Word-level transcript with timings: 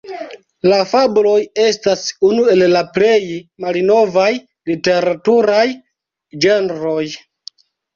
La 0.69 0.77
fabloj 0.93 1.33
estas 1.65 2.07
unu 2.31 2.47
el 2.55 2.65
la 2.73 2.83
plej 2.97 3.21
malnovaj 3.67 4.27
literaturaj 4.75 5.65
ĝenroj. 6.49 7.03